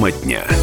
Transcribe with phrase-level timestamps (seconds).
[0.00, 0.59] Тема дня.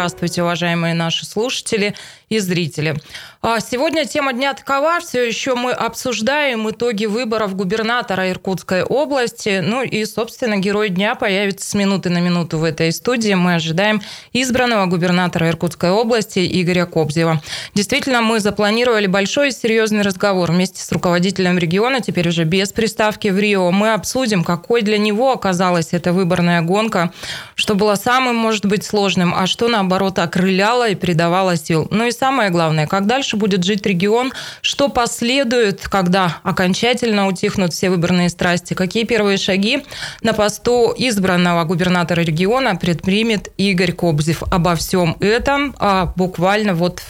[0.00, 1.94] Здравствуйте, уважаемые наши слушатели
[2.30, 2.96] и зрители.
[3.42, 5.00] А сегодня тема дня такова.
[5.00, 9.60] Все еще мы обсуждаем итоги выборов губернатора Иркутской области.
[9.64, 13.32] Ну и, собственно, герой дня появится с минуты на минуту в этой студии.
[13.34, 14.02] Мы ожидаем
[14.32, 17.42] избранного губернатора Иркутской области Игоря Кобзева.
[17.74, 23.28] Действительно, мы запланировали большой и серьезный разговор вместе с руководителем региона, теперь уже без приставки
[23.28, 23.70] в Рио.
[23.70, 27.10] Мы обсудим, какой для него оказалась эта выборная гонка,
[27.54, 31.88] что было самым, может быть, сложным, а что, наоборот, окрыляло и придавало сил.
[31.90, 37.90] Ну и самое главное, как дальше будет жить регион, что последует, когда окончательно утихнут все
[37.90, 39.84] выборные страсти, какие первые шаги
[40.22, 44.42] на посту избранного губернатора региона предпримет Игорь Кобзев.
[44.50, 47.02] Обо всем этом а буквально вот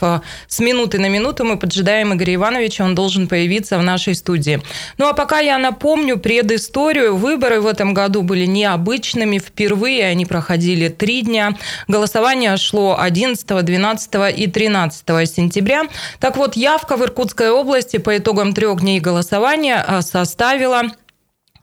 [0.48, 4.62] с минуты на минуту мы поджидаем Игоря Ивановича, он должен появиться в нашей студии.
[4.98, 7.17] Ну а пока я напомню предысторию.
[7.17, 9.39] Выборы в этом году были необычными.
[9.39, 11.56] Впервые они проходили три дня.
[11.89, 15.83] Голосование шло 11, 12 и 13 15 сентября.
[16.19, 20.83] Так вот, явка в Иркутской области по итогам трех дней голосования а, составила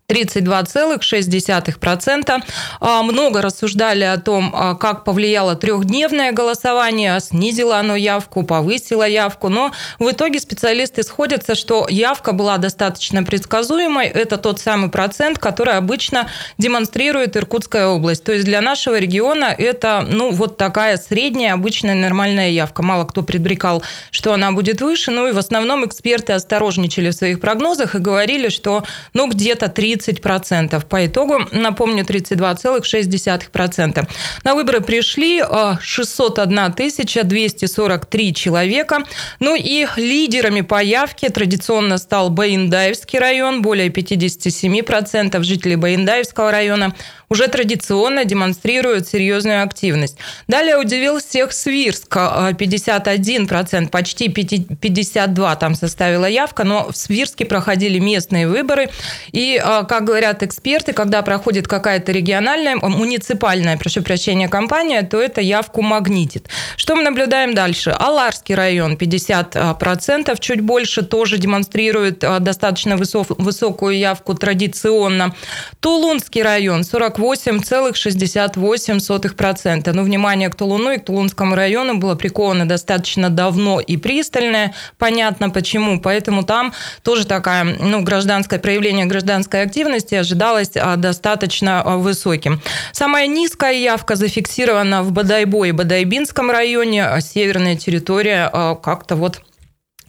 [0.10, 2.42] 32,6%.
[2.80, 9.50] А, много рассуждали о том, а, как повлияло трехдневное голосование, снизило оно явку, повысило явку,
[9.50, 14.08] но в итоге специалисты сходятся, что явка была достаточно предсказуемой.
[14.08, 18.24] Это тот самый процент, который обычно демонстрирует Иркутская область.
[18.24, 22.82] То есть для нашего региона это ну, вот такая средняя, обычная, нормальная явка.
[22.82, 27.42] Мало кто предрекал, что она будет выше, ну и в основном эксперты осторожничали в своих
[27.42, 30.86] прогнозах и говорили, что ну, где-то 30 30%.
[30.86, 34.08] По итогу, напомню, 32,6%.
[34.44, 35.44] На выборы пришли
[35.82, 39.04] 601 э, 243 человека.
[39.40, 46.94] Ну и лидерами по явке традиционно стал Баиндаевский район, более 57% жителей Баиндаевского района
[47.30, 50.18] уже традиционно демонстрируют серьезную активность.
[50.48, 52.16] Далее удивил всех Свирск.
[52.16, 58.90] 51%, э, почти 52 там составила явка, но в Свирске проходили местные выборы.
[59.32, 65.42] И, э, как говорят эксперты, когда проходит какая-то региональная, муниципальная, прошу прощения, компания, то это
[65.42, 66.48] явку магнитит.
[66.76, 67.90] Что мы наблюдаем дальше?
[67.90, 75.36] Аларский район 50%, чуть больше, тоже демонстрирует э, достаточно высокую явку традиционно.
[75.80, 79.94] Тулунский район 40 48,68%.
[79.94, 84.74] Ну, внимание к Тулуну и к Тулунскому району было приковано достаточно давно и пристальное.
[84.98, 86.02] Понятно почему.
[86.02, 86.74] Поэтому там
[87.04, 89.77] тоже такая, ну, гражданское проявление гражданской активности
[90.16, 92.62] ожидалось а, достаточно а, высоким.
[92.92, 97.06] Самая низкая явка зафиксирована в Бадайбо Бадайбинском районе.
[97.06, 98.50] А северная территория
[98.82, 99.42] как-то вот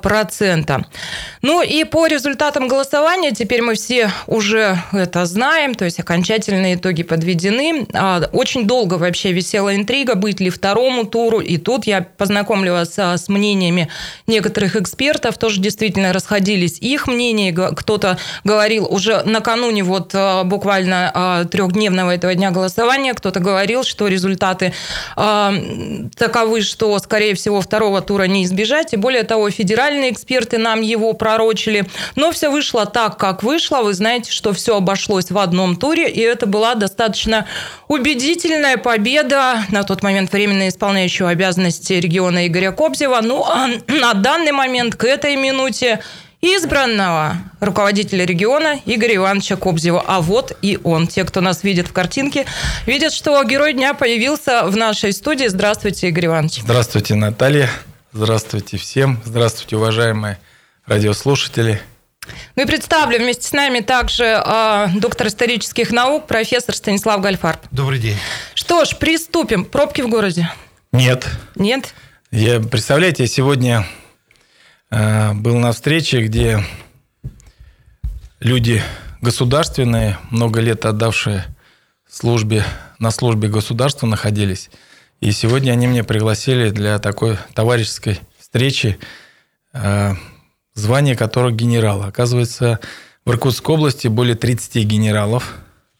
[1.41, 7.01] ну и по результатам голосования, теперь мы все уже это знаем, то есть окончательные итоги
[7.03, 7.87] подведены.
[7.93, 12.97] А, очень долго вообще висела интрига, быть ли второму туру, и тут я познакомлю вас
[12.97, 13.89] с мнениями
[14.27, 20.15] некоторых экспертов, тоже действительно расходились их мнения, кто-то говорил уже накануне вот
[20.45, 24.73] буквально трехдневного этого дня голосования кто-то говорил, что результаты
[25.15, 25.51] э,
[26.15, 28.93] таковы, что, скорее всего, второго тура не избежать.
[28.93, 31.87] И более того, федеральные эксперты нам его пророчили.
[32.15, 33.81] Но все вышло так, как вышло.
[33.81, 37.45] Вы знаете, что все обошлось в одном туре, и это была достаточно
[37.87, 43.19] убедительная победа на тот момент временно исполняющего обязанности региона Игоря Кобзева.
[43.21, 45.99] Ну, а на данный момент, к этой минуте,
[46.41, 50.03] избранного руководителя региона Игоря Ивановича Кобзева.
[50.07, 51.05] А вот и он.
[51.05, 52.47] Те, кто нас видит в картинке,
[52.87, 55.45] видят, что герой дня появился в нашей студии.
[55.45, 56.61] Здравствуйте, Игорь Иванович.
[56.63, 57.69] Здравствуйте, Наталья.
[58.11, 59.21] Здравствуйте всем.
[59.23, 60.39] Здравствуйте, уважаемые
[60.87, 61.79] радиослушатели.
[62.55, 67.61] Ну и представлю вместе с нами также э, доктор исторических наук, профессор Станислав Гальфарб.
[67.71, 68.17] Добрый день.
[68.53, 69.65] Что ж, приступим.
[69.65, 70.51] Пробки в городе?
[70.91, 71.27] Нет.
[71.55, 71.93] Нет?
[72.31, 73.85] Я, представляете, я сегодня
[74.91, 76.63] Э, был на встрече, где
[78.39, 78.81] люди
[79.21, 81.45] государственные, много лет отдавшие
[82.09, 82.63] службе,
[82.97, 84.69] на службе государства находились.
[85.19, 88.97] И сегодня они меня пригласили для такой товарищеской встречи,
[89.73, 90.13] э,
[90.79, 92.07] звание которого генерала.
[92.07, 92.79] Оказывается,
[93.25, 95.55] в Иркутской области более 30 генералов.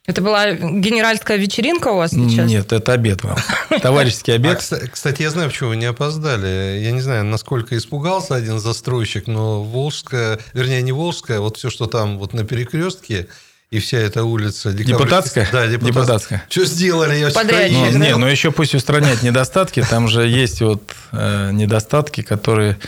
[0.06, 2.50] Это была генеральская вечеринка у вас сейчас?
[2.50, 3.38] Нет, это обед вам.
[3.82, 4.60] Товарищеский обед.
[4.72, 6.80] А, кстати, я знаю, почему вы не опоздали.
[6.80, 11.86] Я не знаю, насколько испугался один застройщик, но Волжская, вернее, не Волжская, вот все, что
[11.86, 13.28] там вот на перекрестке,
[13.70, 14.74] и вся эта улица...
[14.74, 15.48] Депутатская?
[15.52, 15.88] Да, депутатская.
[15.88, 16.46] депутатская.
[16.50, 17.16] Что сделали?
[17.16, 19.86] Я Подрядчик, ну, Не, ну еще пусть устраняют недостатки.
[19.88, 22.80] Там же есть вот э, недостатки, которые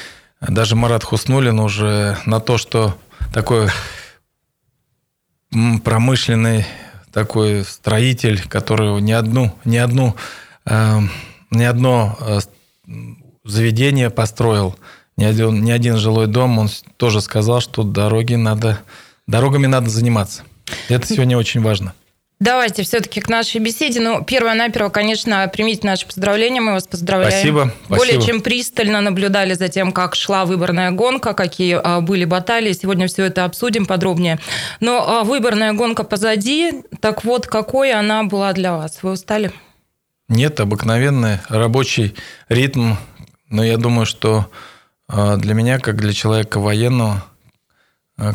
[0.42, 2.98] даже Марат Хуснулин уже на то, что
[3.34, 3.70] такой
[5.84, 6.66] промышленный
[7.12, 10.16] такой строитель, который ни одну, ни одну,
[10.66, 11.00] э,
[11.52, 12.40] ни одно э,
[13.44, 14.78] заведение построил,
[15.18, 18.80] ни один, ни один жилой дом, он тоже сказал, что дороги надо,
[19.28, 20.44] дорогами надо заниматься.
[20.88, 21.94] Это сегодня очень важно.
[22.42, 24.00] Давайте все-таки к нашей беседе.
[24.00, 26.60] Ну, первое-наперво, конечно, примите наши поздравления.
[26.60, 27.32] Мы вас поздравляем.
[27.32, 27.72] Спасибо.
[27.88, 28.26] Более спасибо.
[28.26, 32.72] чем пристально наблюдали за тем, как шла выборная гонка, какие а, были баталии.
[32.74, 34.40] Сегодня все это обсудим подробнее.
[34.80, 36.82] Но а, выборная гонка позади.
[37.00, 39.04] Так вот, какой она была для вас?
[39.04, 39.52] Вы устали?
[40.28, 42.16] Нет, обыкновенный рабочий
[42.50, 42.96] ритм.
[43.50, 44.50] Но я думаю, что
[45.08, 47.24] а, для меня, как для человека военного,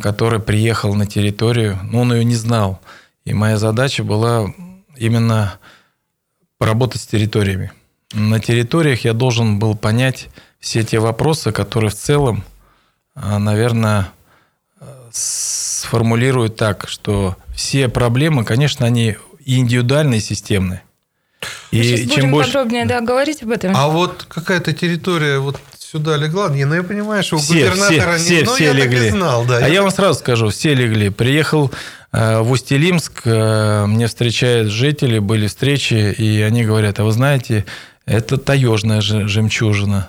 [0.00, 2.81] который приехал на территорию, ну, он ее не знал–
[3.26, 4.46] и моя задача была
[4.96, 5.58] именно
[6.56, 7.73] поработать с территориями.
[8.14, 10.28] На территориях я должен был понять
[10.58, 12.44] все те вопросы, которые в целом,
[13.14, 14.08] а, наверное,
[15.11, 20.82] сформулируют так, что все проблемы, конечно, они индивидуальные, системные.
[21.70, 22.52] И Сейчас чем будем больше...
[22.52, 23.76] подробнее да, говорить об этом.
[23.76, 26.49] А вот какая-то территория вот сюда легла.
[26.49, 28.37] Не, ну я понимаю, что у все, губернатора все, не...
[28.37, 28.99] Все, ну, все я легли.
[28.99, 29.56] Так и знал, да.
[29.58, 31.11] А я, я вам сразу скажу, все легли.
[31.11, 31.70] Приехал
[32.16, 37.66] в Усть-Илимск, э, мне встречают жители, были встречи, и они говорят, а вы знаете,
[38.06, 40.08] это таежная жемчужина.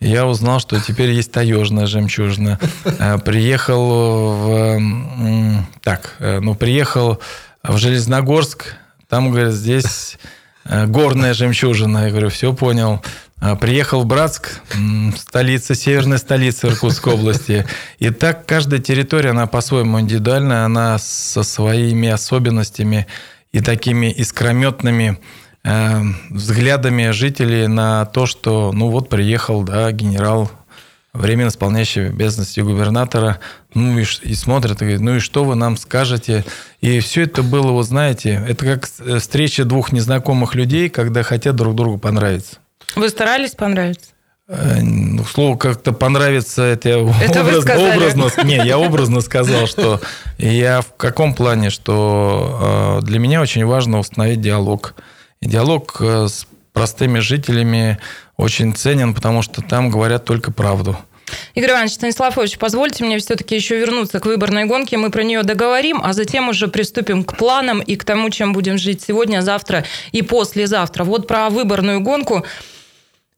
[0.00, 2.58] Я узнал, что теперь есть таежная жемчужина.
[2.84, 5.66] Э, приехал в...
[5.82, 7.20] Так, ну, приехал
[7.62, 8.74] в Железногорск,
[9.08, 10.18] там, говорят, здесь
[10.64, 12.06] горная жемчужина.
[12.06, 13.04] Я говорю, все понял.
[13.38, 14.62] А, приехал в Братск,
[15.16, 17.66] столица, северная столица Иркутской области.
[17.98, 23.06] И так каждая территория, она по-своему индивидуальная, она со своими особенностями
[23.52, 25.18] и такими искрометными
[25.64, 26.00] э,
[26.30, 30.50] взглядами жителей на то, что, ну вот, приехал, да, генерал,
[31.12, 33.40] временно исполняющий обязанности губернатора,
[33.74, 36.44] ну и, и смотрят, и говорят, ну и что вы нам скажете?
[36.80, 41.54] И все это было, вот знаете, это как э, встреча двух незнакомых людей, когда хотят
[41.54, 42.56] друг другу понравиться.
[42.94, 44.10] Вы старались понравиться?
[44.48, 50.00] Э, ну, слово как-то понравится, это я это образ, образно, не, я образно сказал, что
[50.38, 54.94] я в каком плане, что э, для меня очень важно установить диалог.
[55.40, 57.98] И диалог э, с простыми жителями
[58.36, 60.96] очень ценен, потому что там говорят только правду.
[61.54, 64.96] Игорь Иванович Станиславович, позвольте мне все-таки еще вернуться к выборной гонке.
[64.96, 68.78] Мы про нее договорим, а затем уже приступим к планам и к тому, чем будем
[68.78, 71.02] жить сегодня, завтра и послезавтра.
[71.02, 72.44] Вот про выборную гонку.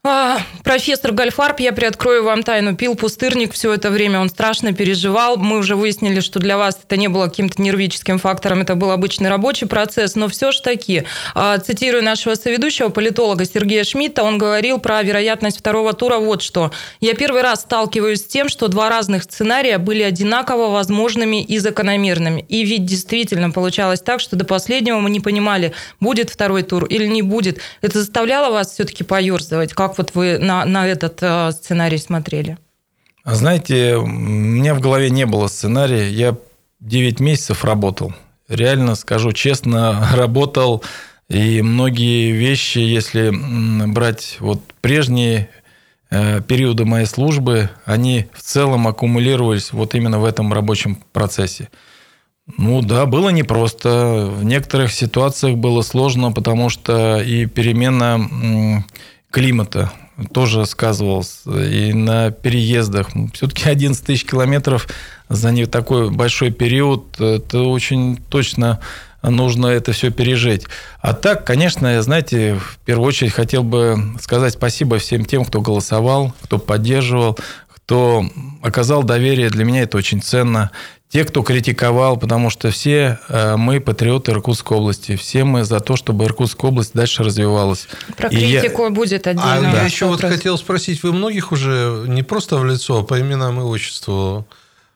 [0.05, 5.37] А, профессор Гальфарб, я приоткрою вам тайну, пил пустырник все это время, он страшно переживал.
[5.37, 9.29] Мы уже выяснили, что для вас это не было каким-то нервическим фактором, это был обычный
[9.29, 11.03] рабочий процесс, но все ж таки,
[11.35, 16.71] а, цитирую нашего соведущего, политолога Сергея Шмидта, он говорил про вероятность второго тура вот что.
[17.01, 22.47] Я первый раз сталкиваюсь с тем, что два разных сценария были одинаково возможными и закономерными.
[22.49, 27.09] И ведь действительно получалось так, что до последнего мы не понимали, будет второй тур или
[27.09, 27.59] не будет.
[27.83, 29.73] Это заставляло вас все-таки поерзывать?
[29.73, 32.59] Как вот вы на, на этот э, сценарий смотрели?
[33.25, 36.11] А знаете, у меня в голове не было сценария.
[36.11, 36.37] Я
[36.81, 38.15] 9 месяцев работал.
[38.49, 40.83] Реально скажу честно, работал.
[41.29, 43.33] И многие вещи, если
[43.87, 45.51] брать вот прежние
[46.11, 51.69] э, периоды моей службы, они в целом аккумулировались вот именно в этом рабочем процессе.
[52.57, 54.27] Ну да, было непросто.
[54.31, 58.83] В некоторых ситуациях было сложно, потому что и перемена
[59.31, 59.93] климата
[60.33, 61.43] тоже сказывалось.
[61.47, 63.09] И на переездах.
[63.35, 64.89] Все-таки 11 тысяч километров
[65.29, 68.81] за не такой большой период, это очень точно
[69.23, 70.67] нужно это все пережить.
[71.01, 76.33] А так, конечно, знаете, в первую очередь хотел бы сказать спасибо всем тем, кто голосовал,
[76.43, 77.37] кто поддерживал,
[77.69, 78.25] кто
[78.63, 79.51] оказал доверие.
[79.51, 80.71] Для меня это очень ценно
[81.09, 85.97] те, кто критиковал, потому что все э, мы патриоты Иркутской области, все мы за то,
[85.97, 87.89] чтобы Иркутская область дальше развивалась.
[88.17, 88.91] Про критику я...
[88.91, 89.71] будет отдельно.
[89.73, 90.23] А я еще вопрос.
[90.23, 94.47] вот хотел спросить, вы многих уже не просто в лицо, а по именам и отчеству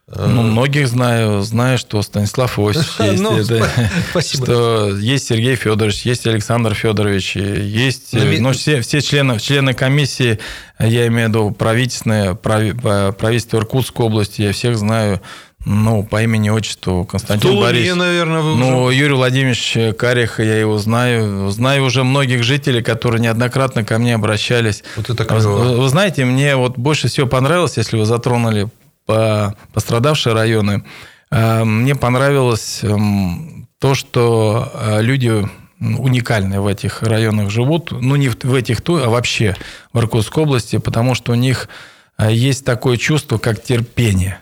[0.07, 1.41] э, ну, многих знаю.
[1.41, 3.23] Знаю, что Станислав Осич есть.
[3.23, 3.67] ну, это,
[4.11, 4.45] спасибо.
[4.45, 8.13] Что есть Сергей Федорович, есть Александр Федорович, есть...
[8.13, 8.39] Наве...
[8.39, 10.37] Ну, все, все члены, члены комиссии,
[10.77, 15.19] я имею в виду правительственное, правительство Иркутской области, я всех знаю
[15.65, 17.95] ну, по имени отчеству Константин Борисович.
[17.95, 18.97] наверное, вы Ну, уже...
[18.97, 21.49] Юрий Владимирович Карих, я его знаю.
[21.51, 24.83] Знаю уже многих жителей, которые неоднократно ко мне обращались.
[24.97, 25.81] Вот это Вы, клево.
[25.81, 28.67] вы знаете, мне вот больше всего понравилось, если вы затронули
[29.05, 30.83] по пострадавшие районы,
[31.31, 35.47] э, мне понравилось эм, то, что э, люди
[35.79, 39.55] уникальные в этих районах живут, ну не в этих, а вообще
[39.91, 41.67] в Иркутской области, потому что у них
[42.17, 44.39] э, есть такое чувство, как терпение.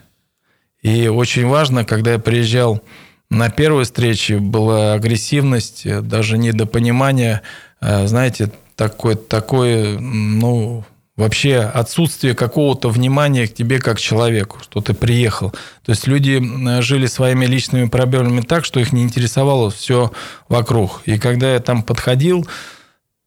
[0.81, 2.81] И очень важно, когда я приезжал
[3.29, 7.41] на первой встрече, была агрессивность, даже недопонимание,
[7.79, 10.83] э, знаете, такое, такое, ну,
[11.15, 15.51] вообще отсутствие какого-то внимания к тебе как человеку, что ты приехал.
[15.85, 20.11] То есть люди э, жили своими личными проблемами так, что их не интересовало все
[20.49, 21.03] вокруг.
[21.05, 22.47] И когда я там подходил,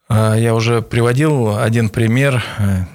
[0.09, 2.45] э, я уже приводил один пример,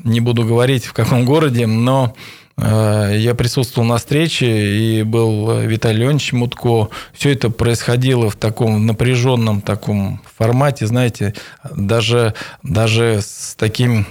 [0.03, 2.13] не буду говорить в каком городе, но
[2.61, 6.89] я присутствовал на встрече, и был Виталий Леонидович Мутко.
[7.13, 11.33] Все это происходило в таком напряженном таком формате, знаете,
[11.75, 14.05] даже, даже с таким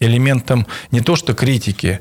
[0.00, 2.00] элементом не то что критики,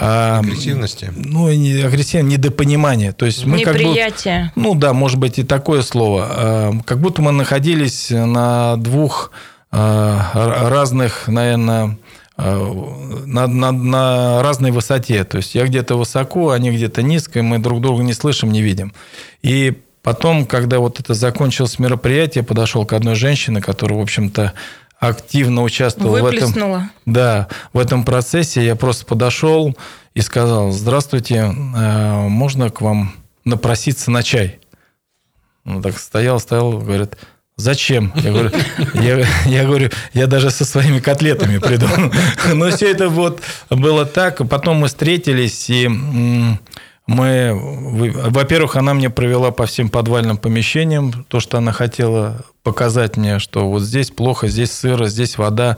[0.00, 1.12] а Агрессивности.
[1.16, 3.12] ну, не агрессивное недопонимание.
[3.12, 4.52] То есть мы как бы Неприятие.
[4.54, 6.28] ну да, может быть и такое слово.
[6.30, 9.32] Э, Как будто мы находились на двух
[9.72, 11.90] э, разных, наверное, э,
[12.38, 15.24] на, на, на разной высоте.
[15.24, 18.62] То есть я где-то высоко, они где-то низко, и мы друг друга не слышим, не
[18.62, 18.94] видим.
[19.42, 24.52] И потом, когда вот это закончилось мероприятие, я подошел к одной женщине, которая, в общем-то,
[25.00, 26.90] активно участвовала в этом.
[27.06, 29.76] Да, в этом процессе я просто подошел
[30.14, 33.12] и сказал, здравствуйте, э, можно к вам
[33.44, 34.60] напроситься на чай?
[35.64, 37.16] Он так стоял, стоял, говорит,
[37.58, 38.12] зачем?
[38.16, 38.50] Я говорю,
[38.94, 41.86] я, я говорю, я даже со своими котлетами приду.
[42.54, 44.48] Но все это вот было так.
[44.48, 45.88] Потом мы встретились, и
[47.06, 53.16] мы, вы- во-первых, она мне провела по всем подвальным помещениям, то, что она хотела показать
[53.16, 55.76] мне, что вот здесь плохо, здесь сыро, здесь вода,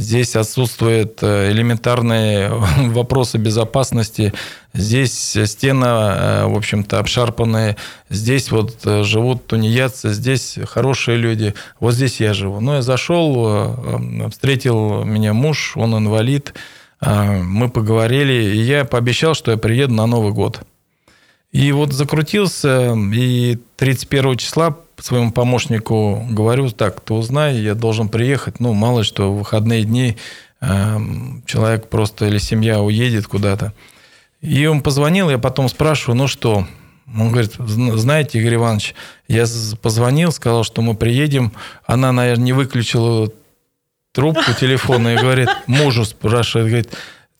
[0.00, 2.48] здесь отсутствуют э, элементарные
[2.88, 4.32] вопросы безопасности,
[4.72, 7.76] здесь стена, э, в общем-то, обшарпанная,
[8.08, 12.60] здесь вот э, живут тунеядцы, здесь хорошие люди, вот здесь я живу.
[12.60, 13.76] Ну, я зашел,
[14.30, 16.54] встретил меня муж, он инвалид,
[17.00, 20.60] мы поговорили, и я пообещал, что я приеду на Новый год.
[21.50, 28.60] И вот закрутился, и 31 числа своему помощнику говорю, так, ты узнай, я должен приехать,
[28.60, 30.16] ну, мало что, в выходные дни
[30.60, 30.98] э,
[31.46, 33.72] человек просто или семья уедет куда-то.
[34.40, 36.66] И он позвонил, я потом спрашиваю, ну что?
[37.06, 38.94] Он говорит, «Зна- знаете, Игорь Иванович,
[39.26, 39.44] я
[39.82, 41.52] позвонил, сказал, что мы приедем.
[41.84, 43.30] Она, наверное, не выключила
[44.12, 46.90] трубку телефона и говорит, мужу спрашивает, говорит,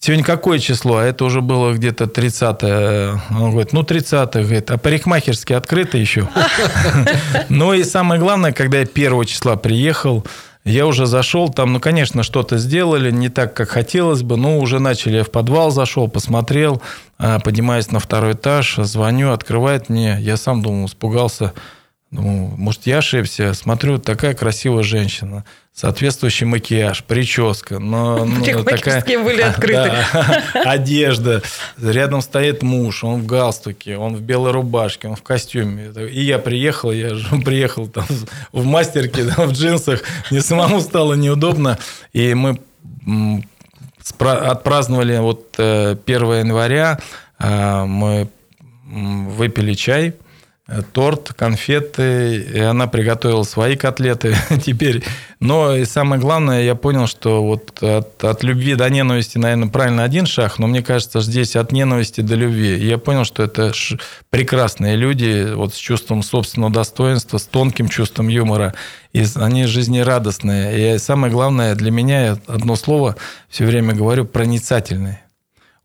[0.00, 0.96] сегодня какое число?
[0.96, 6.28] А это уже было где-то 30 Он говорит, ну, 30 говорит, а парикмахерские открыты еще?
[7.48, 10.24] Ну, и самое главное, когда я 1 числа приехал,
[10.64, 14.78] я уже зашел, там, ну, конечно, что-то сделали, не так, как хотелось бы, но уже
[14.78, 16.82] начали, я в подвал зашел, посмотрел,
[17.18, 21.54] а, поднимаюсь на второй этаж, звоню, открывает мне, я сам думал, испугался,
[22.10, 23.54] Думаю, может, я ошибся.
[23.54, 25.44] Смотрю, такая красивая женщина.
[25.72, 27.78] Соответствующий макияж, прическа.
[27.78, 29.92] Но, ну, Парикмахерские были открыты.
[29.92, 31.40] Да, одежда.
[31.80, 35.92] Рядом стоит муж, он в галстуке, он в белой рубашке, он в костюме.
[36.10, 38.06] И я приехал, я же приехал там
[38.50, 40.02] в мастерке, да, в джинсах.
[40.32, 41.78] Мне самому стало неудобно.
[42.12, 42.58] И мы
[44.18, 46.98] отпраздновали вот э, 1 января.
[47.38, 48.28] э, Мы
[48.86, 50.12] выпили чай э,
[50.92, 55.02] торт, конфеты, и она приготовила свои котлеты теперь.
[55.40, 60.04] Но и самое главное, я понял, что вот от, от любви до ненависти, наверное, правильно
[60.04, 62.76] один шаг, но мне кажется, здесь от ненависти до любви.
[62.78, 63.72] И я понял, что это
[64.30, 68.74] прекрасные люди, вот с чувством собственного достоинства, с тонким чувством юмора.
[69.12, 70.94] И они жизнерадостные.
[70.94, 73.16] И самое главное для меня, я одно слово
[73.48, 75.22] все время говорю, проницательные.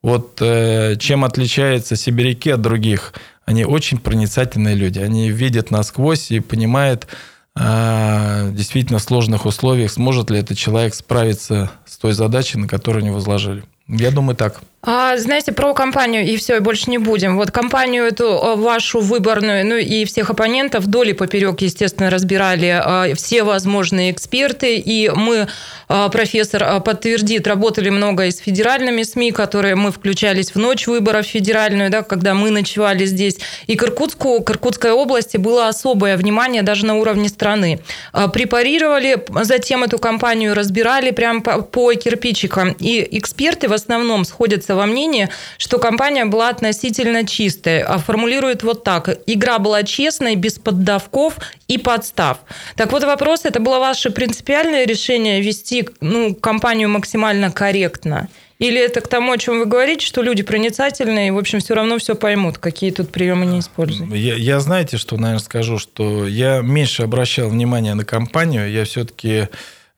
[0.05, 3.13] Вот э, чем отличаются сибиряки от других?
[3.45, 4.99] Они очень проницательные люди.
[4.99, 7.07] Они видят насквозь и понимают
[7.55, 13.01] э, действительно в сложных условиях, сможет ли этот человек справиться с той задачей, на которую
[13.01, 13.63] они возложили.
[13.87, 14.61] Я думаю, так.
[14.87, 17.37] А, знаете, про компанию и все, больше не будем.
[17.37, 23.09] Вот компанию эту э, вашу выборную, ну и всех оппонентов вдоль и поперек, естественно, разбирали
[23.09, 24.75] э, все возможные эксперты.
[24.75, 25.47] И мы,
[25.89, 31.25] э, профессор подтвердит, работали много и с федеральными СМИ, которые мы включались в ночь выборов
[31.25, 33.39] федеральную, да, когда мы ночевали здесь.
[33.65, 37.79] И к Иркутску, к Иркутской области было особое внимание даже на уровне страны.
[38.13, 42.75] Э, Препарировали затем эту компанию, разбирали прям по, по кирпичикам.
[42.77, 47.82] И эксперты в основном сходятся общественного мнения, что компания была относительно чистой.
[47.82, 49.10] А формулирует вот так.
[49.27, 52.39] Игра была честной, без поддавков и подстав.
[52.75, 58.27] Так вот вопрос, это было ваше принципиальное решение вести ну, компанию максимально корректно?
[58.58, 61.74] Или это к тому, о чем вы говорите, что люди проницательные и, в общем, все
[61.75, 64.13] равно все поймут, какие тут приемы не используют?
[64.13, 69.50] Я, я знаете, что, наверное, скажу, что я меньше обращал внимание на компанию, я все-таки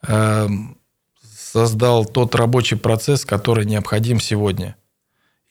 [0.08, 0.48] э,
[1.58, 4.76] создал тот рабочий процесс, который необходим сегодня.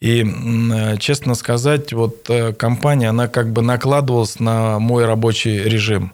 [0.01, 6.13] И, э, честно сказать, вот э, компания, она как бы накладывалась на мой рабочий режим.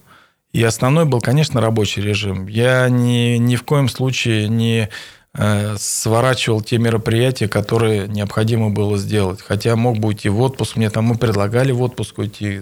[0.53, 2.47] И основной был, конечно, рабочий режим.
[2.47, 4.89] Я ни, ни в коем случае не
[5.35, 9.41] Э, сворачивал те мероприятия, которые необходимо было сделать.
[9.41, 10.77] Хотя мог бы уйти в отпуск.
[10.77, 12.61] Мне там мы предлагали в отпуск уйти,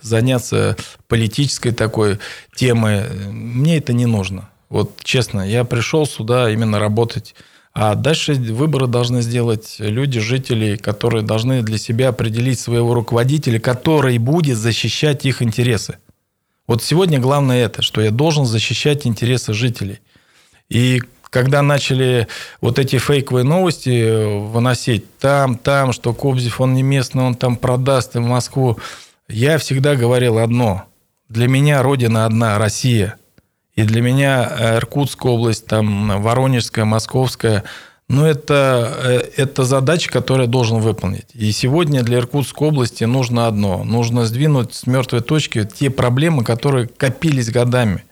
[0.00, 0.76] заняться
[1.08, 2.20] политической такой
[2.54, 3.08] темой.
[3.32, 4.48] Мне это не нужно.
[4.70, 7.34] Вот честно, я пришел сюда именно работать.
[7.72, 14.18] А дальше выборы должны сделать люди, жители, которые должны для себя определить своего руководителя, который
[14.18, 15.98] будет защищать их интересы.
[16.66, 20.00] Вот сегодня главное это, что я должен защищать интересы жителей.
[20.68, 22.26] И когда начали
[22.60, 28.14] вот эти фейковые новости выносить, там, там, что Кобзев, он не местный, он там продаст
[28.14, 28.78] в Москву,
[29.28, 30.84] я всегда говорил одно.
[31.28, 33.16] Для меня родина одна, Россия.
[33.74, 37.64] И для меня э, Иркутская область, там, Воронежская, Московская,
[38.08, 41.26] ну, это, э, это задача, которую я должен выполнить.
[41.32, 43.84] И сегодня для Иркутской области нужно одно.
[43.84, 48.04] Нужно сдвинуть с мертвой точки те проблемы, которые копились годами.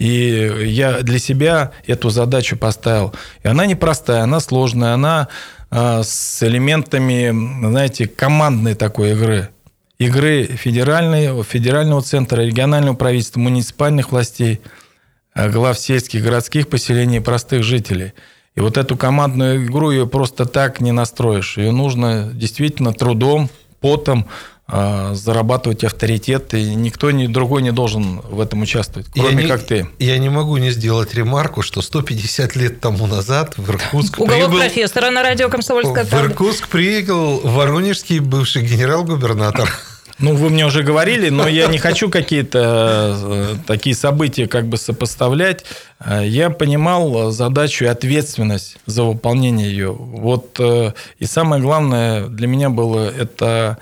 [0.00, 3.14] И я для себя эту задачу поставил.
[3.44, 5.28] И она непростая, она сложная, она
[5.70, 7.30] а, с элементами,
[7.68, 9.50] знаете, командной такой игры.
[10.00, 14.62] Игры федеральной, федерального центра, регионального правительства, муниципальных властей,
[15.34, 18.14] а, глав сельских, городских поселений и простых жителей.
[18.54, 21.58] И вот эту командную игру ее просто так не настроишь.
[21.58, 23.50] Ее нужно действительно трудом,
[23.82, 24.26] потом,
[24.66, 29.64] а, зарабатывать авторитет, и никто ни другой не должен в этом участвовать, кроме я как
[29.64, 29.86] ты.
[29.98, 34.60] Я не могу не сделать ремарку, что 150 лет тому назад в Иркутск Уголок прибыл...
[34.60, 36.28] профессора на радио «Комсомольская правда».
[36.28, 39.68] В Иркутск приехал воронежский бывший генерал-губернатор.
[40.20, 44.76] Ну, вы мне уже говорили, но я не хочу какие-то э, такие события как бы
[44.76, 45.64] сопоставлять.
[45.98, 49.92] Э, я понимал задачу и ответственность за выполнение ее.
[49.92, 53.78] Вот э, и самое главное для меня было это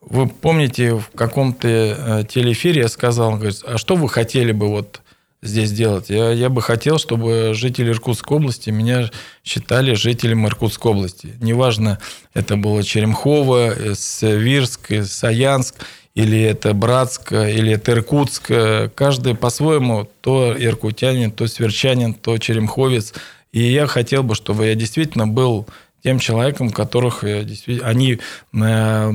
[0.00, 5.01] вы помните, в каком-то э, телеэфире я сказал, говорит, а что вы хотели бы вот
[5.42, 6.08] здесь делать?
[6.08, 9.10] Я, я бы хотел, чтобы жители Иркутской области меня
[9.44, 11.34] считали жителем Иркутской области.
[11.40, 11.98] Неважно,
[12.32, 15.74] это было Черемхово, Свирск, Саянск,
[16.14, 18.50] или это Братск, или это Иркутск.
[18.94, 23.14] Каждый по-своему, то иркутянин, то сверчанин, то черемховец.
[23.52, 25.66] И я хотел бы, чтобы я действительно был
[26.02, 27.88] тем человеком, которых действительно...
[27.88, 28.18] Они
[28.54, 29.12] э,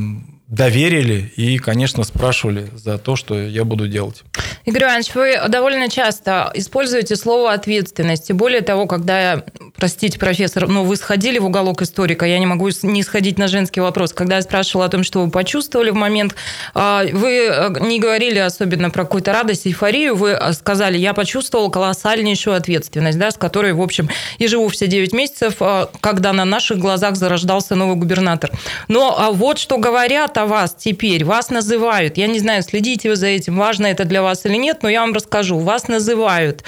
[0.48, 4.24] доверили и, конечно, спрашивали за то, что я буду делать.
[4.64, 8.30] Игорь Иванович, вы довольно часто используете слово «ответственность».
[8.30, 9.44] И более того, когда,
[9.78, 13.80] простите, профессор, но вы сходили в уголок историка, я не могу не сходить на женский
[13.80, 14.12] вопрос.
[14.12, 16.36] Когда я спрашивала о том, что вы почувствовали в момент,
[16.74, 22.56] а, вы э, не говорили особенно про какую-то радость, эйфорию, вы сказали, я почувствовал колоссальнейшую
[22.56, 26.78] ответственность, да, с которой, в общем, и живу все 9 месяцев, а, когда на наших
[26.78, 28.52] глазах зарождался новый губернатор.
[28.90, 29.78] Но а вот что
[30.38, 34.22] о вас теперь, вас называют, я не знаю, следите вы за этим, важно это для
[34.22, 35.60] вас или нет, но я вам расскажу.
[35.60, 36.64] Вас называют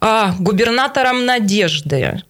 [0.00, 2.22] а, губернатором надежды.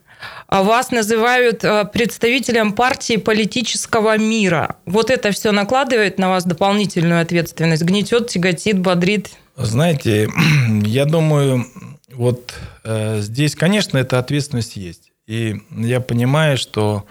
[0.46, 4.76] А вас называют а, представителем партии политического мира.
[4.86, 9.30] Вот это все накладывает на вас дополнительную ответственность, гнетет, тяготит, бодрит.
[9.56, 10.28] Знаете,
[10.84, 11.66] я думаю,
[12.12, 15.12] вот э, здесь, конечно, эта ответственность есть.
[15.26, 17.06] И я понимаю, что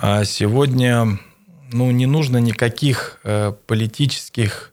[0.00, 1.18] э, сегодня
[1.74, 4.70] ну, не нужно никаких э, политических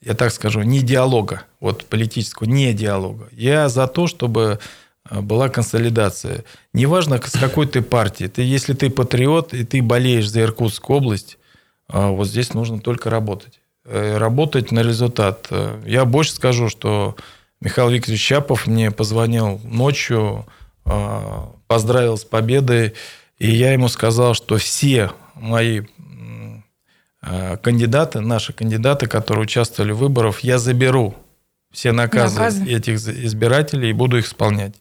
[0.00, 3.28] я так скажу, не диалога, вот политического, не диалога.
[3.30, 4.58] Я за то, чтобы
[5.08, 6.44] э, была консолидация.
[6.72, 8.24] Неважно, с какой ты партии.
[8.24, 11.38] Ты, если ты патриот, и ты болеешь за Иркутскую область,
[11.88, 13.60] э, вот здесь нужно только работать.
[13.84, 15.48] Работать на результат.
[15.84, 17.16] Я больше скажу, что
[17.60, 20.46] Михаил Викторович Чапов мне позвонил ночью,
[21.66, 22.94] поздравил с победой,
[23.42, 25.82] и я ему сказал, что все мои
[27.24, 31.14] Э, кандидаты, наши кандидаты, которые участвовали в выборах, я заберу
[31.70, 34.74] все наказы, наказы этих избирателей и буду их исполнять.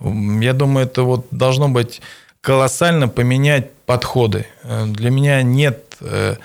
[0.00, 2.02] Я думаю, это вот должно быть
[2.40, 4.46] колоссально поменять подходы.
[4.64, 6.36] Э, для меня нет э,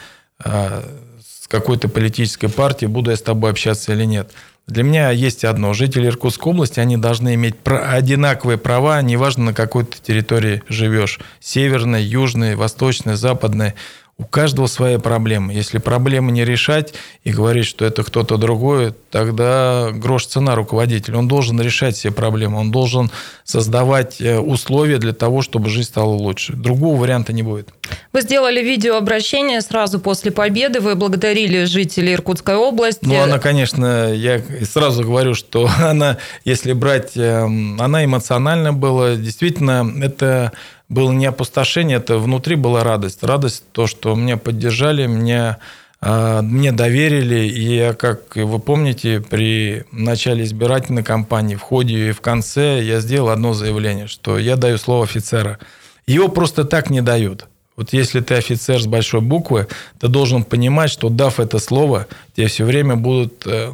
[0.44, 4.32] с какой-то политической партии, буду я с тобой общаться или нет.
[4.70, 5.74] Для меня есть одно.
[5.74, 11.20] Жители Иркутской области, они должны иметь одинаковые права, неважно, на какой ты территории живешь.
[11.40, 13.74] Северной, южной, восточной, западной.
[14.20, 15.54] У каждого свои проблемы.
[15.54, 21.16] Если проблемы не решать и говорить, что это кто-то другой, тогда грош цена руководитель.
[21.16, 23.10] Он должен решать все проблемы, он должен
[23.46, 26.52] создавать э, условия для того, чтобы жизнь стала лучше.
[26.52, 27.70] Другого варианта не будет.
[28.12, 33.06] Вы сделали видеообращение сразу после победы, вы благодарили жителей Иркутской области.
[33.06, 39.16] Ну, она, конечно, я сразу говорю, что она, если брать, эм, она эмоционально была.
[39.16, 40.52] Действительно, это
[40.90, 43.24] было не опустошение, это внутри была радость.
[43.24, 45.60] Радость то, что меня поддержали, меня
[46.02, 52.12] а, мне доверили, и я, как вы помните, при начале избирательной кампании, в ходе и
[52.12, 55.60] в конце я сделал одно заявление, что я даю слово офицера.
[56.08, 57.48] Его просто так не дают.
[57.76, 59.68] Вот если ты офицер с большой буквы,
[60.00, 63.72] ты должен понимать, что дав это слово, тебе все время будут э,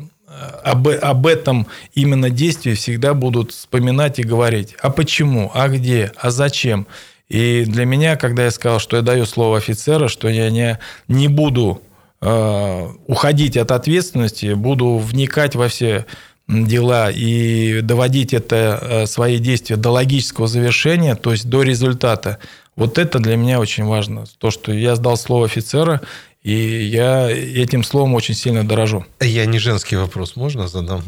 [0.63, 4.75] об, об этом именно действии всегда будут вспоминать и говорить.
[4.81, 5.51] А почему?
[5.53, 6.11] А где?
[6.17, 6.87] А зачем?
[7.29, 11.27] И для меня, когда я сказал, что я даю слово офицера, что я не, не
[11.27, 11.81] буду
[12.21, 16.05] э, уходить от ответственности, буду вникать во все
[16.47, 22.37] дела и доводить это э, свои действия до логического завершения, то есть до результата.
[22.75, 24.25] Вот это для меня очень важно.
[24.37, 26.01] То, что я сдал слово офицера,
[26.45, 29.03] и я этим словом очень сильно дорожу.
[29.19, 31.01] Я не женский вопрос, можно задам?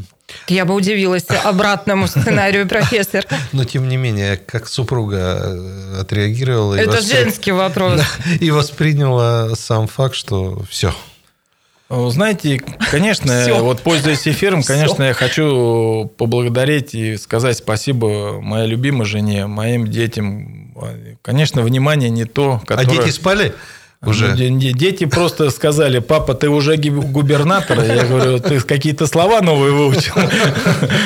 [0.48, 3.24] Я бы удивилась обратному сценарию, профессор.
[3.52, 6.74] Но, тем не менее, как супруга э, отреагировала...
[6.74, 7.16] Это воспри...
[7.16, 8.02] женский вопрос.
[8.40, 10.92] И восприняла сам факт, что все,
[11.90, 12.60] знаете,
[12.92, 13.64] конечно, Все.
[13.64, 15.04] вот пользуясь эфиром, конечно, Все.
[15.06, 20.74] я хочу поблагодарить и сказать спасибо моей любимой жене, моим детям.
[21.22, 22.88] Конечно, внимание не то, которое...
[22.88, 23.54] А дети спали?
[24.02, 24.36] Уже.
[24.36, 27.82] Дети просто сказали, папа, ты уже губернатор?
[27.82, 30.14] Я говорю, ты какие-то слова новые выучил.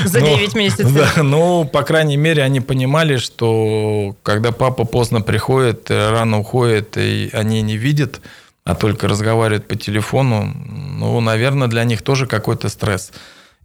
[0.06, 0.94] За 9 ну, месяцев.
[0.94, 7.30] Да, ну, по крайней мере, они понимали, что когда папа поздно приходит, рано уходит, и
[7.34, 8.22] они не видят,
[8.64, 10.54] а только разговаривают по телефону,
[11.00, 13.12] ну, наверное, для них тоже какой-то стресс.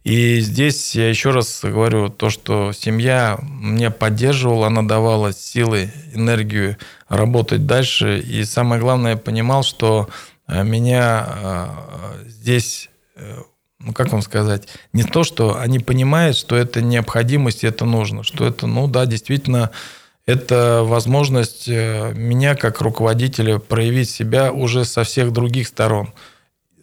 [0.07, 6.77] И здесь я еще раз говорю, то, что семья меня поддерживала, она давала силы, энергию
[7.09, 8.17] работать дальше.
[8.19, 10.07] И самое главное, я понимал, что
[10.47, 11.67] э, меня э,
[12.25, 13.35] здесь, э,
[13.79, 18.47] ну как вам сказать, не то, что они понимают, что это необходимость, это нужно, что
[18.47, 19.71] это, ну да, действительно,
[20.25, 26.13] это возможность меня как руководителя проявить себя уже со всех других сторон–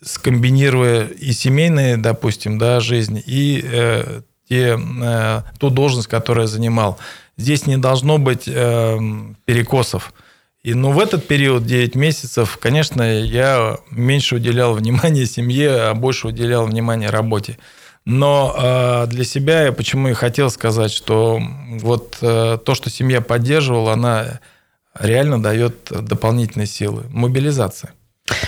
[0.04, 6.98] скомбинируя и семейные, допустим, да, жизнь, и э, те, э, ту должность, которую я занимал.
[7.36, 8.98] Здесь не должно быть э,
[9.44, 10.12] перекосов.
[10.62, 16.28] И, ну, в этот период, 9 месяцев, конечно, я меньше уделял внимания семье, а больше
[16.28, 17.58] уделял внимания работе.
[18.04, 21.40] Но э, для себя я почему и хотел сказать, что
[21.80, 24.40] вот э, то, что семья поддерживала, она
[24.98, 27.04] реально дает дополнительные силы.
[27.10, 27.92] Мобилизация.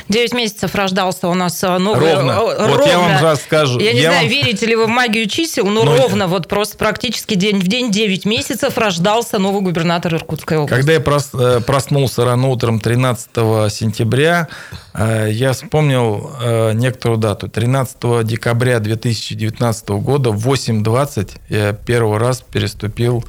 [0.09, 2.15] Девять месяцев рождался у нас э, новый...
[2.15, 2.37] Ровно.
[2.37, 2.69] ровно.
[2.69, 3.81] Вот я вам расскажу.
[3.81, 4.31] Я не я знаю, вам...
[4.31, 7.67] верите ли вы в магию чисел, но, но ну, ровно, вот просто практически день в
[7.67, 10.75] день 9 месяцев рождался новый губернатор Иркутской области.
[10.75, 13.31] Когда я э, проснулся рано утром 13
[13.73, 14.49] сентября,
[14.95, 16.31] э, я вспомнил
[16.75, 17.49] некоторую дату.
[17.49, 23.25] 13 декабря 2019 года в 8.20 я первый раз переступил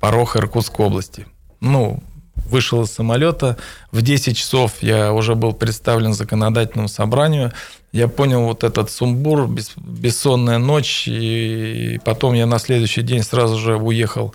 [0.00, 1.26] порог Иркутской области.
[1.60, 2.02] Ну,
[2.46, 3.56] вышел из самолета.
[3.90, 7.52] В 10 часов я уже был представлен законодательному собранию.
[7.92, 13.76] Я понял вот этот сумбур, бессонная ночь, и потом я на следующий день сразу же
[13.76, 14.34] уехал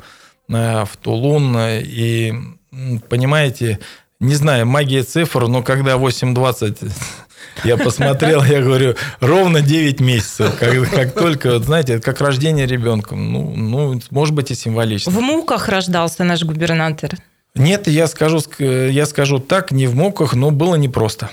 [0.49, 1.57] э, в Тулун.
[1.59, 2.33] И,
[3.09, 3.79] понимаете,
[4.19, 6.91] не знаю, магия цифр, но когда 8.20
[7.63, 10.57] я посмотрел, я говорю, ровно 9 месяцев.
[10.59, 13.15] Как, как только, вот, знаете, как рождение ребенка.
[13.15, 15.11] Ну, ну, может быть, и символично.
[15.11, 17.11] В муках рождался наш губернатор.
[17.57, 21.29] Нет, я скажу, я скажу так, не в муках, но было непросто.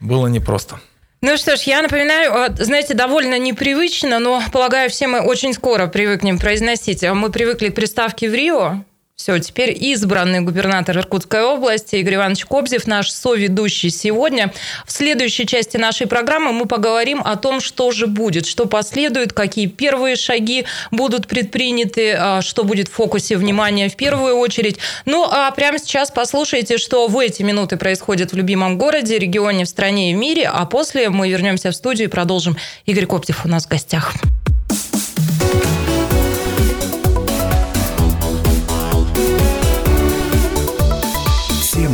[0.00, 0.80] Было непросто.
[1.20, 6.38] Ну что ж, я напоминаю, знаете, довольно непривычно, но, полагаю, все мы очень скоро привыкнем
[6.38, 7.02] произносить.
[7.02, 8.84] Мы привыкли к приставке в Рио,
[9.24, 14.52] все, теперь избранный губернатор Иркутской области Игорь Иванович Кобзев, наш соведущий сегодня.
[14.84, 19.66] В следующей части нашей программы мы поговорим о том, что же будет, что последует, какие
[19.66, 24.76] первые шаги будут предприняты, а, что будет в фокусе внимания в первую очередь.
[25.06, 29.68] Ну, а прямо сейчас послушайте, что в эти минуты происходит в любимом городе, регионе, в
[29.70, 32.58] стране и в мире, а после мы вернемся в студию и продолжим.
[32.84, 34.12] Игорь Кобзев у нас в гостях.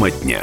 [0.01, 0.43] Тема дня.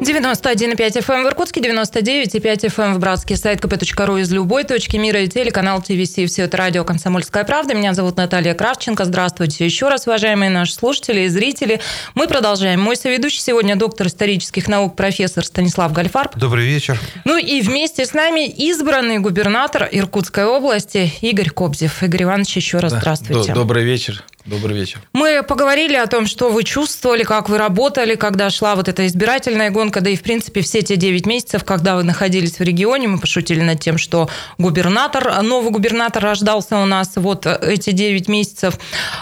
[0.00, 4.96] 91,5 FM эм в Иркутске, 99,5 FM эм в Братске, сайт kp.ru из любой точки
[4.96, 6.14] мира и телеканал ТВС.
[6.14, 7.74] Все это радио «Комсомольская правда».
[7.74, 9.04] Меня зовут Наталья Кравченко.
[9.04, 11.80] Здравствуйте еще раз, уважаемые наши слушатели и зрители.
[12.16, 12.80] Мы продолжаем.
[12.80, 16.36] Мой соведущий сегодня доктор исторических наук, профессор Станислав Гальфарб.
[16.36, 17.00] Добрый вечер.
[17.24, 22.02] Ну и вместе с нами избранный губернатор Иркутской области Игорь Кобзев.
[22.02, 22.98] Игорь Иванович, еще раз да.
[22.98, 23.54] здравствуйте.
[23.54, 24.24] Добрый вечер.
[24.46, 25.00] Добрый вечер.
[25.14, 29.70] Мы поговорили о том, что вы чувствовали, как вы работали, когда шла вот эта избирательная
[29.70, 33.18] гонка, да и, в принципе, все те 9 месяцев, когда вы находились в регионе, мы
[33.18, 34.28] пошутили над тем, что
[34.58, 38.74] губернатор, новый губернатор рождался у нас вот эти 9 месяцев.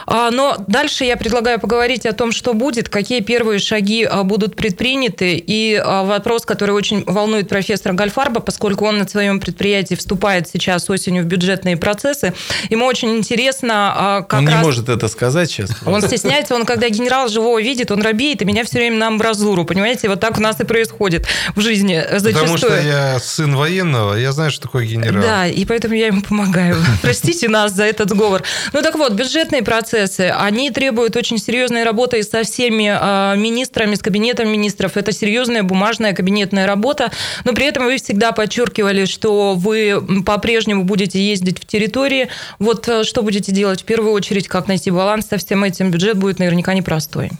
[0.07, 4.57] А, но дальше я предлагаю поговорить о том, что будет, какие первые шаги а, будут
[4.57, 10.49] предприняты, и а, вопрос, который очень волнует профессора Гальфарба, поскольку он на своем предприятии вступает
[10.49, 12.35] сейчас осенью в бюджетные процессы,
[12.71, 14.57] ему очень интересно, как Он раз...
[14.57, 15.70] не может это сказать сейчас.
[15.87, 19.64] Он стесняется, он когда генерал живого видит, он робеет, и меня все время на амбразуру,
[19.64, 20.09] понимаете?
[20.09, 22.35] Вот так у нас и происходит в жизни зачастую.
[22.35, 25.22] Потому что я сын военного, я знаю, что такое генерал.
[25.22, 26.77] Да, и поэтому я ему помогаю.
[27.03, 28.42] Простите нас за этот сговор.
[28.72, 34.01] Ну так вот, бюджетные процессы, они требуют очень серьезной работы со всеми а, министрами, с
[34.01, 34.96] кабинетом министров.
[34.96, 37.12] Это серьезная бумажная кабинетная работа,
[37.44, 42.29] но при этом вы всегда подчеркивали, что вы по-прежнему будете ездить в территории.
[42.59, 46.17] Вот э, что будете делать в первую очередь, как найти баланс со всем этим, бюджет
[46.19, 47.31] будет наверняка непростой.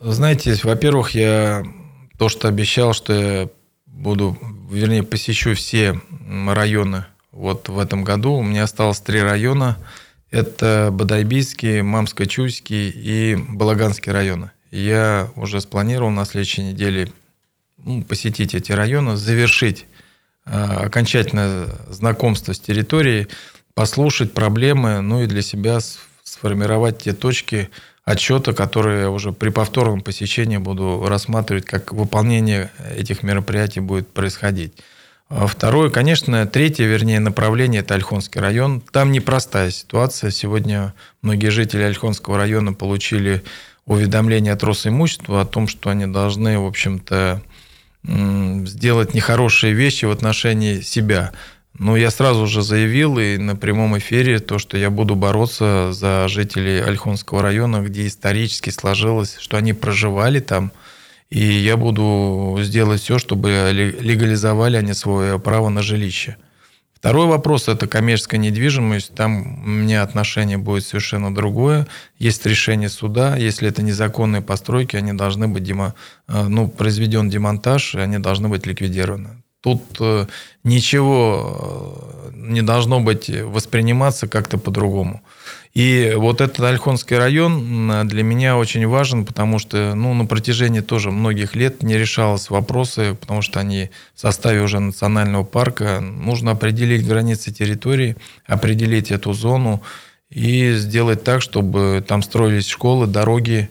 [0.00, 1.64] Знаете, во-первых, я
[2.18, 3.48] то, что обещал, что я
[3.86, 4.38] буду,
[4.70, 6.00] вернее, посещу все
[6.46, 8.34] районы вот в этом году.
[8.34, 9.76] У меня осталось три района.
[10.30, 14.50] Это Бадайбийский, Мамско-Чуйский и Балаганский районы.
[14.70, 17.12] Я уже спланировал на следующей неделе
[17.78, 19.86] ну, посетить эти районы, завершить
[20.44, 23.28] э, окончательное знакомство с территорией,
[23.74, 25.78] послушать проблемы, ну и для себя
[26.26, 27.70] сформировать те точки
[28.04, 34.74] отчета, которые уже при повторном посещении буду рассматривать, как выполнение этих мероприятий будет происходить.
[35.28, 38.80] А второе, конечно, третье, вернее, направление– это Ольхонский район.
[38.92, 40.30] Там непростая ситуация.
[40.30, 43.42] Сегодня многие жители Ольхонского района получили
[43.86, 47.42] уведомление от Росимущества о том, что они должны, в общем-то,
[48.04, 51.32] сделать нехорошие вещи в отношении себя.
[51.78, 56.26] Ну, я сразу же заявил и на прямом эфире то, что я буду бороться за
[56.28, 60.72] жителей Ольхонского района, где исторически сложилось, что они проживали там,
[61.28, 66.36] и я буду сделать все, чтобы легализовали они свое право на жилище.
[66.94, 69.14] Второй вопрос– это коммерческая недвижимость.
[69.14, 71.86] Там у меня отношение будет совершенно другое.
[72.18, 73.36] Есть решение суда.
[73.36, 75.94] Если это незаконные постройки, они должны быть демо,
[76.26, 79.42] э, ну, произведен демонтаж, и они должны быть ликвидированы.
[79.66, 80.26] Тут э,
[80.62, 85.22] ничего э, не должно быть восприниматься как-то по-другому.
[85.74, 91.10] И вот этот Ольхонский район для меня очень важен, потому что ну, на протяжении тоже
[91.10, 95.98] многих лет не решалось вопросы, потому что они в составе уже национального парка.
[95.98, 98.14] Нужно определить границы территории,
[98.46, 99.82] определить эту зону
[100.30, 103.68] и сделать так, чтобы там строились школы, дороги,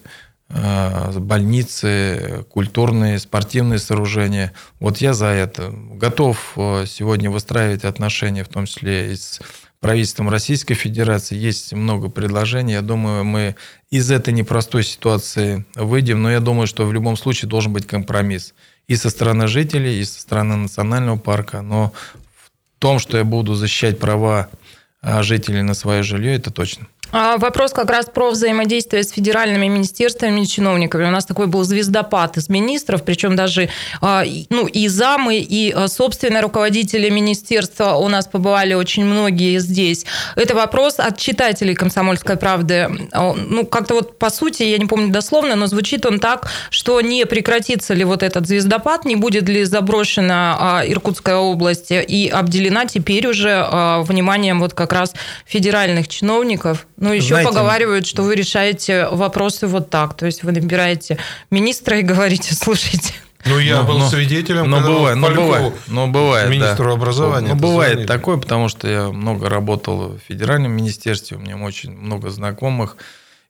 [0.50, 4.54] больницы, культурные, спортивные сооружения.
[4.80, 5.72] Вот я за это.
[5.72, 9.42] Готов э, сегодня выстраивать отношения, в том числе и с
[9.80, 11.36] правительством Российской Федерации.
[11.36, 12.74] Есть много предложений.
[12.74, 13.56] Я думаю, мы
[13.90, 18.54] из этой непростой ситуации выйдем, но я думаю, что в любом случае должен быть компромисс
[18.88, 21.62] и со стороны жителей, и со стороны национального парка.
[21.62, 21.94] Но
[22.44, 24.50] в том, что я буду защищать права
[25.02, 26.88] э, жителей на свое жилье, это точно.
[27.12, 31.06] А вопрос как раз про взаимодействие с федеральными министерствами и чиновниками.
[31.06, 33.70] У нас такой был звездопад из министров, причем даже
[34.02, 40.06] а, ну, и замы, и а, собственные руководители министерства у нас побывали очень многие здесь.
[40.36, 42.90] Это вопрос от читателей «Комсомольской правды».
[43.14, 47.26] Ну, как-то вот по сути, я не помню дословно, но звучит он так, что не
[47.26, 53.66] прекратится ли вот этот звездопад, не будет ли заброшена Иркутская область и обделена теперь уже
[54.02, 55.14] вниманием вот как раз
[55.46, 56.88] федеральных чиновников.
[56.98, 60.16] Ну, еще Знаете, поговаривают, что вы решаете вопросы вот так.
[60.16, 61.18] То есть вы набираете
[61.52, 63.14] министра и говорите, слушайте,
[63.46, 66.94] ну, я но, был но, свидетелем, но бывает, но бывает, но бывает, министру да.
[66.94, 67.50] образования.
[67.50, 68.08] Ну, бывает звонили.
[68.08, 72.98] такое, потому что я много работал в федеральном министерстве, у меня очень много знакомых.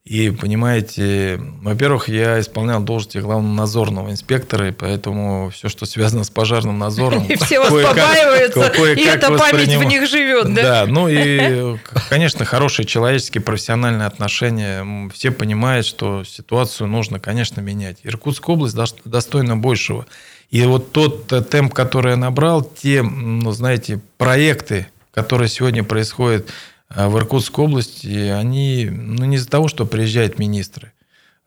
[0.06, 6.30] И, понимаете, во-первых, я исполнял должности главного надзорного инспектора, и поэтому все, что связано с
[6.30, 7.26] пожарным надзором...
[7.28, 10.62] И все вас побаиваются, и эта память в них живет, да?
[10.62, 11.76] Да, ну и,
[12.10, 15.10] конечно, хорошие человеческие профессиональные отношения.
[15.12, 17.98] Все понимают, что ситуацию нужно, конечно, менять.
[18.04, 20.06] Иркутская область достойна большего.
[20.52, 26.48] И вот тот темп, который я набрал, те, ну, знаете, проекты, которые сегодня происходят
[26.90, 30.92] в Иркутской области, они ну, не из-за того, что приезжают министры.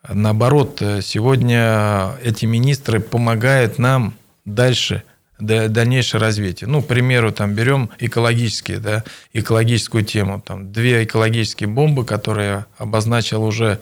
[0.09, 5.03] Наоборот, сегодня эти министры помогают нам дальше
[5.39, 6.69] дальнейшее развитие.
[6.69, 10.41] Ну, к примеру, там берем экологические, да, экологическую тему.
[10.45, 13.79] Там две экологические бомбы, которые я обозначил уже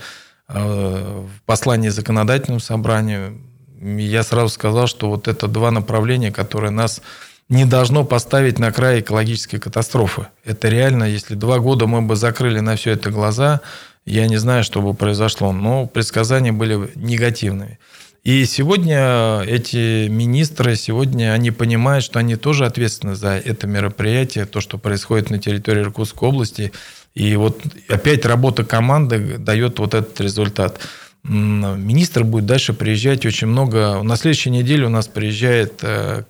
[0.49, 3.41] э, в послании законодательному собранию.
[3.81, 7.01] Я сразу сказал, что вот это два направления, которые нас
[7.49, 10.27] не должно поставить на край экологической катастрофы.
[10.45, 13.61] Это реально, если два года мы бы закрыли на все это глаза,
[14.05, 17.79] я не знаю, что бы произошло, но предсказания были негативными.
[18.27, 24.61] И сегодня эти министры, сегодня они понимают, что они тоже ответственны за это мероприятие, то,
[24.61, 26.73] что происходит на территории Иркутской области.
[27.15, 30.81] И вот опять работа команды дает вот этот результат.
[31.29, 34.03] Министр будет дальше приезжать очень много.
[34.03, 36.23] На следующей неделе у нас приезжает э,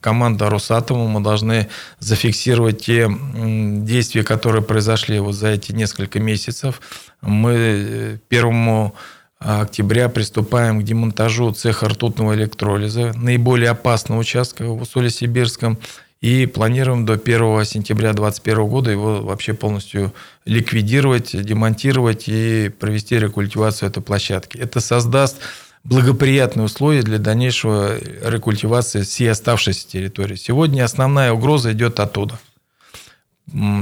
[0.00, 1.06] команда Росатома.
[1.06, 1.68] Мы должны
[2.00, 6.80] зафиксировать те действия, которые произошли вот за эти несколько месяцев.
[7.20, 8.94] Мы э, первому
[9.38, 15.78] октября приступаем к демонтажу цеха ртутного электролиза, наиболее опасного участка в Усоле-Сибирском,
[16.20, 20.12] и планируем до 1 сентября 2021 года его вообще полностью
[20.44, 24.58] ликвидировать, демонтировать и провести рекультивацию этой площадки.
[24.58, 25.38] Это создаст
[25.82, 30.34] благоприятные условия для дальнейшего рекультивации всей оставшейся территории.
[30.34, 32.38] Сегодня основная угроза идет оттуда–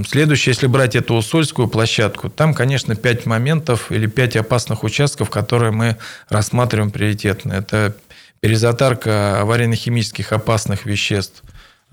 [0.07, 5.73] Следующее, если брать эту Усольскую площадку, там, конечно, пять моментов или пять опасных участков, которые
[5.73, 5.99] мы
[6.31, 7.53] рассматриваем приоритетно.
[7.53, 7.95] Это
[8.41, 11.43] перезатарка аварийно-химических опасных веществ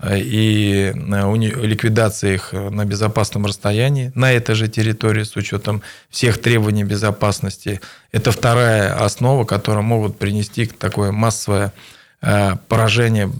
[0.04, 6.84] и э, ликвидация их на безопасном расстоянии на этой же территории с учетом всех требований
[6.84, 7.80] безопасности.
[8.12, 11.72] Это вторая основа, которая могут принести такое массовое
[12.20, 13.30] э, поражение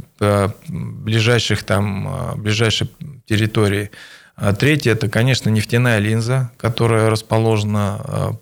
[0.68, 2.90] ближайших там, ближайшей
[3.26, 3.90] территории
[4.38, 8.32] а третье– это, конечно, нефтяная линза, которая расположена а,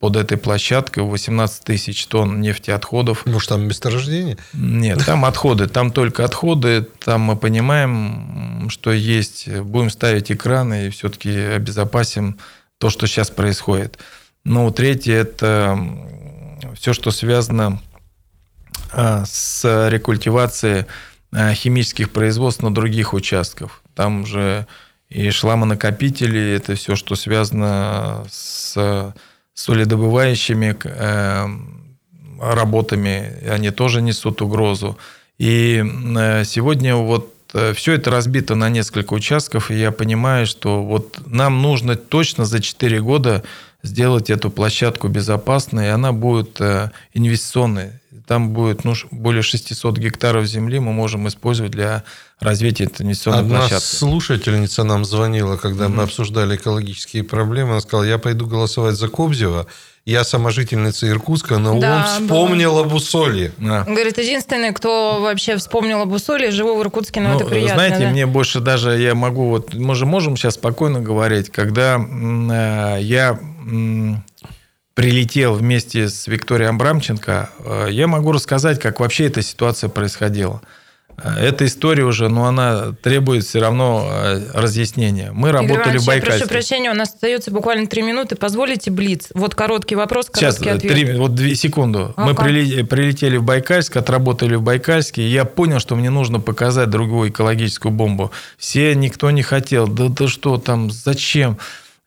[0.00, 1.04] под этой площадкой.
[1.04, 3.24] 18 тысяч тонн нефтеотходов.
[3.24, 4.36] Может, там месторождение?
[4.52, 5.68] Нет, там отходы.
[5.68, 6.82] Там только отходы.
[7.04, 9.48] Там мы понимаем, что есть.
[9.48, 12.38] Будем ставить экраны и все-таки обезопасим
[12.78, 14.00] то, что сейчас происходит.
[14.42, 15.78] Ну, третье– это
[16.74, 17.80] все, что связано
[18.90, 20.86] а, с рекультивацией
[21.54, 23.82] химических производств на других участках.
[23.94, 24.66] Там же
[25.08, 29.14] и шламонакопители, это все, что связано с
[29.54, 31.46] солидобывающими э,
[32.40, 34.98] работами, они тоже несут угрозу.
[35.38, 40.84] И э, сегодня вот э, все это разбито на несколько участков, и я понимаю, что
[40.84, 43.42] вот нам нужно точно за 4 года
[43.82, 46.60] сделать эту площадку безопасной, и она будет
[47.14, 47.92] инвестиционной.
[48.28, 52.04] Там будет ну, более 600 гектаров земли мы можем использовать для
[52.40, 53.84] развития этой инвестиционной Одна площадки.
[53.84, 55.96] слушательница нам звонила, когда mm-hmm.
[55.96, 57.70] мы обсуждали экологические проблемы.
[57.70, 59.66] Она сказала, я пойду голосовать за Кобзева.
[60.04, 62.84] Я сама жительница Иркутска, но да, он вспомнил было.
[62.84, 63.52] об Усолье.
[63.58, 63.84] Да.
[63.84, 67.74] Говорит, единственный, кто вообще вспомнил об Усолье, живу в Иркутске, но ну, это приятно.
[67.74, 68.10] Знаете, да?
[68.10, 73.38] мне больше даже, я могу, вот мы же можем сейчас спокойно говорить, когда э, я
[73.38, 73.57] э,
[74.94, 80.60] прилетел вместе с Викторией Абрамченко, э, я могу рассказать, как вообще эта ситуация происходила.
[81.24, 85.32] Эта история уже, но она требует все равно э, разъяснения.
[85.32, 86.32] Мы Игорь работали Иванович, в Байкальске.
[86.32, 88.36] Я прошу прощения, у нас остается буквально три минуты.
[88.36, 89.28] Позволите блиц?
[89.34, 90.92] Вот короткий вопрос, короткий Сейчас, ответ.
[90.92, 92.14] 3, вот две секунду.
[92.16, 96.38] А Мы прилетели, прилетели в Байкальск, отработали в Байкальске, и я понял, что мне нужно
[96.38, 98.30] показать другую экологическую бомбу.
[98.56, 99.88] Все, никто не хотел.
[99.88, 101.58] Да, да что там, зачем?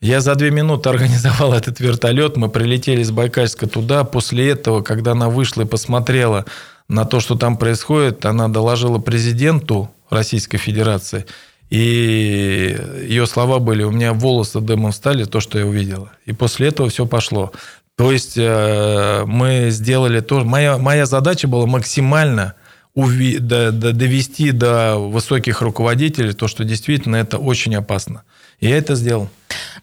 [0.01, 4.03] Я за две минуты организовал этот вертолет, мы прилетели с Байкальска туда.
[4.03, 6.45] После этого, когда она вышла и посмотрела
[6.87, 11.27] на то, что там происходит, она доложила президенту Российской Федерации.
[11.69, 12.75] И
[13.07, 16.11] ее слова были, у меня волосы дымом стали, то, что я увидела.
[16.25, 17.53] И после этого все пошло.
[17.95, 20.43] То есть э, мы сделали то.
[20.43, 22.55] Моя, моя задача была максимально
[22.93, 28.23] уви, до, до, довести до высоких руководителей то, что действительно это очень опасно.
[28.59, 29.29] И я это сделал.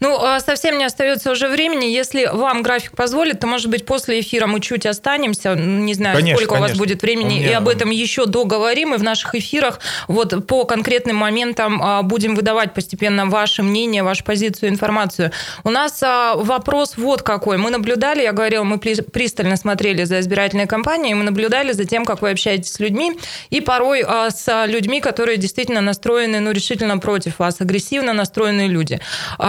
[0.00, 1.86] Ну, а совсем не остается уже времени.
[1.86, 5.54] Если вам график позволит, то, может быть, после эфира мы чуть останемся.
[5.54, 6.66] Не знаю, конечно, сколько конечно.
[6.66, 7.50] у вас будет времени, меня...
[7.50, 8.94] и об этом еще договорим.
[8.94, 14.24] И в наших эфирах вот по конкретным моментам а, будем выдавать постепенно ваше мнение, вашу
[14.24, 15.32] позицию, информацию.
[15.64, 17.58] У нас а, вопрос вот какой.
[17.58, 22.22] Мы наблюдали, я говорила, мы пристально смотрели за избирательной кампанией, мы наблюдали за тем, как
[22.22, 23.18] вы общаетесь с людьми,
[23.50, 29.00] и порой с людьми, которые действительно настроены, ну, решительно против вас, агрессивно настроенные люди.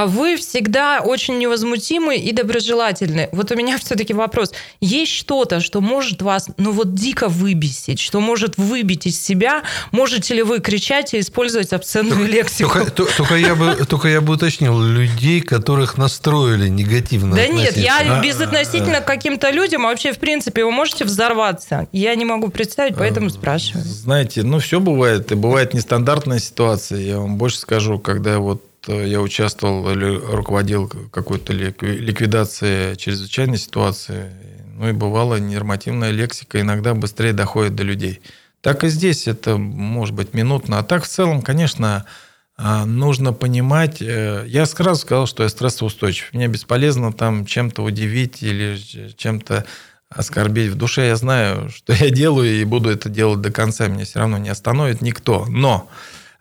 [0.09, 3.29] Вы всегда очень невозмутимы и доброжелательны.
[3.31, 4.51] Вот у меня все-таки вопрос.
[4.81, 9.63] Есть что-то, что может вас, ну вот дико выбесить, что может выбить из себя?
[9.91, 12.71] Можете ли вы кричать и использовать обсценную только, лексику?
[12.95, 18.21] Только, только, я бы, только я бы уточнил, людей, которых настроили негативно Да нет, я
[18.21, 21.87] безотносительно к каким-то людям, а вообще, в принципе, вы можете взорваться.
[21.91, 23.85] Я не могу представить, поэтому э, спрашиваю.
[23.85, 26.99] Знаете, ну все бывает, и бывает нестандартная ситуация.
[26.99, 34.31] Я вам больше скажу, когда вот я участвовал или руководил какой-то ликвидацией чрезвычайной ситуации,
[34.75, 38.21] ну и бывала нормативная лексика иногда быстрее доходит до людей.
[38.61, 40.79] Так и здесь это может быть минутно.
[40.79, 42.05] А так в целом, конечно,
[42.57, 44.01] а, нужно понимать.
[44.01, 46.33] Э, я сразу сказал, что я стрессоустойчив.
[46.33, 48.77] Мне бесполезно там чем-то удивить или
[49.15, 49.65] чем-то
[50.09, 50.71] оскорбить.
[50.71, 53.87] В душе я знаю, что я делаю, и буду это делать до конца.
[53.87, 55.45] Меня все равно не остановит никто.
[55.47, 55.89] Но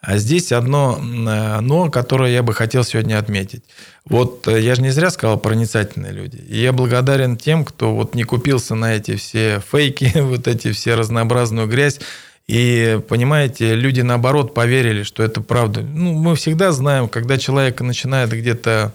[0.01, 3.65] а здесь одно э, но, которое я бы хотел сегодня отметить.
[4.05, 6.37] Вот э, я же не зря сказал проницательные люди.
[6.37, 10.95] И я благодарен тем, кто вот не купился на эти все фейки, вот эти все
[10.95, 12.01] разнообразную грязь.
[12.47, 15.83] И, понимаете, люди, наоборот, поверили, что это правда.
[15.83, 18.95] Ну, мы всегда знаем, когда человек начинает где-то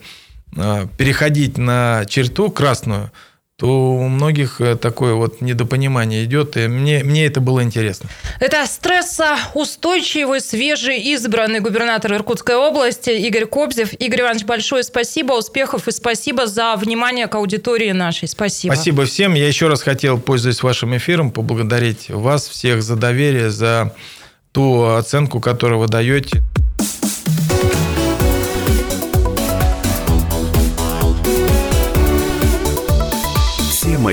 [0.55, 3.11] э, переходить на черту красную,
[3.63, 8.09] то у многих э, такое вот недопонимание идет, и мне, мне это было интересно.
[8.41, 13.93] Это стрессоустойчивый, свежий, избранный губернатор Иркутской области Игорь Кобзев.
[13.93, 18.27] Игорь Иванович, большое спасибо, успехов и спасибо за внимание к аудитории нашей.
[18.27, 18.73] Спасибо.
[18.73, 19.33] Спасибо всем.
[19.33, 23.93] Я еще раз хотел, пользуясь вашим эфиром, поблагодарить вас всех за доверие, за
[24.51, 26.43] ту оценку, которую вы даете.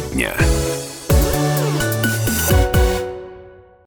[0.00, 0.49] Дня.